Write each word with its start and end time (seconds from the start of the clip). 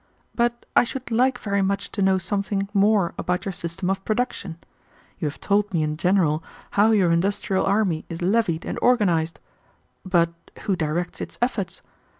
But 0.33 0.65
I 0.75 0.83
should 0.83 1.11
like 1.11 1.37
very 1.37 1.61
much 1.61 1.91
to 1.91 2.01
know 2.01 2.17
something 2.17 2.67
more 2.73 3.13
about 3.19 3.45
your 3.45 3.51
system 3.51 3.87
of 3.87 4.03
production. 4.03 4.57
You 5.19 5.27
have 5.27 5.39
told 5.39 5.71
me 5.71 5.83
in 5.83 5.95
general 5.95 6.43
how 6.71 6.89
your 6.89 7.11
industrial 7.11 7.67
army 7.67 8.03
is 8.09 8.19
levied 8.19 8.65
and 8.65 8.79
organized, 8.81 9.39
but 10.03 10.33
who 10.63 10.75
directs 10.75 11.21
its 11.21 11.37
efforts? 11.39 11.83